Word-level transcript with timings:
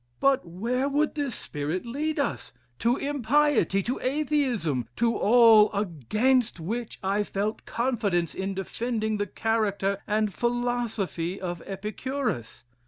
"But 0.19 0.43
where 0.47 0.89
would 0.89 1.13
this 1.13 1.35
spirit 1.35 1.85
lead 1.85 2.19
us! 2.19 2.53
To 2.79 2.97
impiety! 2.97 3.83
to 3.83 3.99
Atheism! 4.01 4.87
to 4.95 5.15
all, 5.15 5.71
against 5.73 6.59
which 6.59 6.97
I 7.03 7.21
felt 7.21 7.67
confidence 7.67 8.33
in 8.33 8.55
defending 8.55 9.17
the 9.17 9.27
character 9.27 9.99
and 10.07 10.33
philosophy 10.33 11.39
of 11.39 11.61
Epicurus!" 11.67 12.63